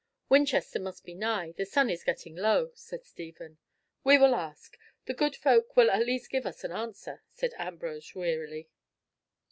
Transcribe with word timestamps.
"Winchester 0.29 0.79
must 0.79 1.05
be 1.05 1.13
nigh. 1.13 1.51
The 1.51 1.63
sun 1.63 1.87
is 1.91 2.03
getting 2.03 2.35
low," 2.35 2.71
said 2.73 3.05
Stephen. 3.05 3.59
"We 4.03 4.17
will 4.17 4.33
ask. 4.33 4.75
The 5.05 5.13
good 5.13 5.35
folk 5.35 5.75
will 5.77 5.91
at 5.91 6.07
least 6.07 6.31
give 6.31 6.47
us 6.47 6.63
an 6.63 6.71
answer," 6.71 7.21
said 7.29 7.53
Ambrose 7.59 8.15
wearily. 8.15 8.71